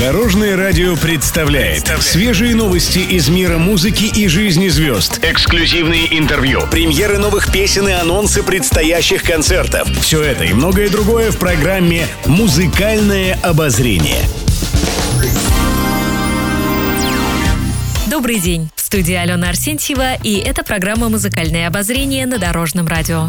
Дорожное 0.00 0.56
радио 0.56 0.96
представляет 0.96 1.88
свежие 2.00 2.54
новости 2.54 3.00
из 3.00 3.28
мира 3.28 3.58
музыки 3.58 4.04
и 4.04 4.28
жизни 4.28 4.68
звезд. 4.68 5.22
Эксклюзивные 5.22 6.18
интервью, 6.18 6.62
премьеры 6.70 7.18
новых 7.18 7.52
песен 7.52 7.86
и 7.86 7.92
анонсы 7.92 8.42
предстоящих 8.42 9.22
концертов. 9.22 9.86
Все 10.00 10.22
это 10.22 10.44
и 10.44 10.54
многое 10.54 10.88
другое 10.88 11.30
в 11.30 11.36
программе 11.36 12.06
«Музыкальное 12.24 13.38
обозрение». 13.42 14.22
Добрый 18.10 18.40
день. 18.40 18.70
В 18.74 18.80
студии 18.80 19.14
Алена 19.14 19.50
Арсентьева, 19.50 20.14
и 20.14 20.36
это 20.36 20.62
программа 20.62 21.10
«Музыкальное 21.10 21.66
обозрение» 21.66 22.24
на 22.24 22.38
Дорожном 22.38 22.88
радио. 22.88 23.28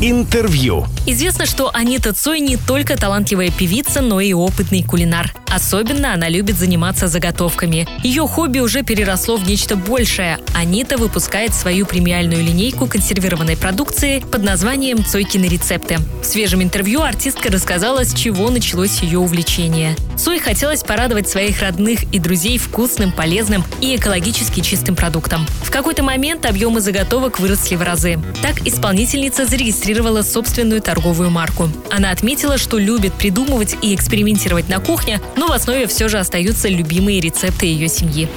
Интервью. 0.00 0.86
Известно, 1.06 1.46
что 1.46 1.70
Анита 1.72 2.12
Цой 2.12 2.40
не 2.40 2.56
только 2.56 2.96
талантливая 2.96 3.50
певица, 3.50 4.00
но 4.00 4.20
и 4.20 4.32
опытный 4.32 4.82
кулинар. 4.82 5.32
Особенно 5.52 6.14
она 6.14 6.30
любит 6.30 6.56
заниматься 6.56 7.08
заготовками. 7.08 7.86
Ее 8.02 8.26
хобби 8.26 8.60
уже 8.60 8.82
переросло 8.82 9.36
в 9.36 9.46
нечто 9.46 9.76
большее. 9.76 10.38
Анита 10.54 10.96
выпускает 10.96 11.52
свою 11.52 11.84
премиальную 11.84 12.42
линейку 12.42 12.86
консервированной 12.86 13.58
продукции 13.58 14.20
под 14.20 14.44
названием 14.44 15.04
«Цойкины 15.04 15.44
рецепты». 15.44 15.98
В 16.22 16.24
свежем 16.24 16.62
интервью 16.62 17.02
артистка 17.02 17.50
рассказала, 17.50 18.02
с 18.04 18.14
чего 18.14 18.48
началось 18.48 19.02
ее 19.02 19.18
увлечение. 19.18 19.94
Цой 20.16 20.38
хотелось 20.38 20.84
порадовать 20.84 21.28
своих 21.28 21.60
родных 21.60 22.04
и 22.14 22.18
друзей 22.18 22.56
вкусным, 22.56 23.12
полезным 23.12 23.62
и 23.82 23.96
экологически 23.96 24.60
чистым 24.60 24.96
продуктом. 24.96 25.46
В 25.64 25.70
какой-то 25.70 26.02
момент 26.02 26.46
объемы 26.46 26.80
заготовок 26.80 27.40
выросли 27.40 27.76
в 27.76 27.82
разы. 27.82 28.18
Так 28.40 28.66
исполнительница 28.66 29.44
зарегистрировала 29.44 30.22
собственную 30.22 30.80
торговую 30.80 31.28
марку. 31.28 31.68
Она 31.90 32.10
отметила, 32.10 32.56
что 32.56 32.78
любит 32.78 33.12
придумывать 33.12 33.76
и 33.82 33.94
экспериментировать 33.94 34.70
на 34.70 34.78
кухне, 34.78 35.20
но 35.36 35.41
в 35.46 35.52
основе 35.52 35.86
все 35.86 36.08
же 36.08 36.18
остаются 36.18 36.68
любимые 36.68 37.20
рецепты 37.20 37.66
ее 37.66 37.88
семьи. 37.88 38.28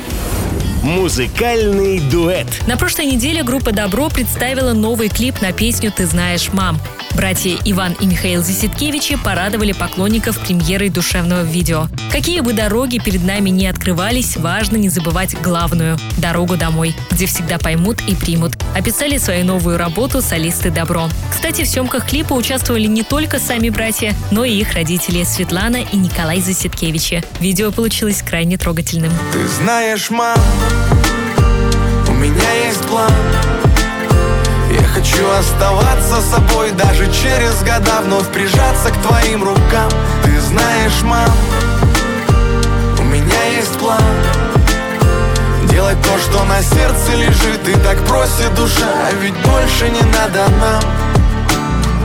Музыкальный 0.84 2.00
дуэт. 2.00 2.48
На 2.68 2.78
прошлой 2.78 3.08
неделе 3.08 3.42
группа 3.42 3.72
«Добро» 3.72 4.10
представила 4.10 4.74
новый 4.74 5.10
клип 5.10 5.42
на 5.42 5.52
песню 5.52 5.92
«Ты 5.92 6.06
знаешь, 6.06 6.50
мам». 6.54 6.80
Братья 7.16 7.58
Иван 7.64 7.96
и 8.02 8.06
Михаил 8.06 8.44
Заситкевичи 8.44 9.16
порадовали 9.16 9.72
поклонников 9.72 10.38
премьерой 10.38 10.90
душевного 10.90 11.44
видео. 11.44 11.88
Какие 12.12 12.42
бы 12.42 12.52
дороги 12.52 13.00
перед 13.00 13.24
нами 13.24 13.50
не 13.50 13.68
открывались, 13.68 14.36
важно 14.36 14.76
не 14.76 14.90
забывать 14.90 15.40
главную– 15.42 15.98
дорогу 16.18 16.58
домой, 16.58 16.94
где 17.12 17.26
всегда 17.26 17.58
поймут 17.58 18.02
и 18.06 18.16
примут. 18.16 18.58
Описали 18.76 19.18
свою 19.18 19.46
новую 19.46 19.78
работу 19.78 20.22
солисты 20.22 20.72
«Добро». 20.72 21.08
Кстати, 21.32 21.64
в 21.64 21.70
съемках 21.70 22.06
клипа 22.06 22.34
участвовали 22.34 22.88
не 22.88 23.04
только 23.04 23.40
сами 23.40 23.70
братья, 23.70 24.14
но 24.32 24.44
и 24.44 24.52
их 24.52 24.74
родители 24.74 25.24
Светлана 25.24 25.78
и 25.78 25.96
Николай 25.96 26.42
Заситкевичи. 26.42 27.24
Видео 27.40 27.72
получилось 27.72 28.22
крайне 28.22 28.58
трогательным. 28.58 29.14
Ты 29.32 29.48
знаешь, 29.48 30.10
мам, 30.10 30.38
у 32.10 32.14
меня 32.14 32.68
есть 32.68 32.82
план 32.82 33.12
хочу 35.06 35.30
оставаться 35.30 36.22
собой 36.22 36.72
Даже 36.72 37.06
через 37.12 37.62
года 37.64 38.02
вновь 38.04 38.28
прижаться 38.32 38.90
к 38.90 38.98
твоим 39.08 39.44
рукам. 39.44 39.90
Ты 40.24 40.40
знаешь, 40.42 41.02
мам, 41.04 41.30
у 43.00 43.04
меня 43.04 43.44
есть 43.58 43.78
план. 43.78 44.02
Делать 45.70 46.02
то, 46.02 46.18
что 46.20 46.44
на 46.46 46.62
сердце 46.62 47.16
лежит 47.16 47.68
И 47.68 47.74
так 47.82 47.98
просит 48.06 48.54
душа, 48.56 48.88
а 49.08 49.12
ведь 49.22 49.36
больше 49.46 49.90
не 49.90 50.02
надо 50.02 50.48
нам 50.60 51.05